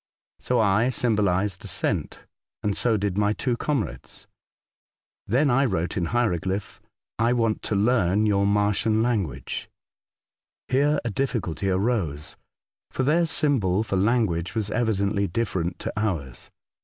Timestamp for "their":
13.03-13.27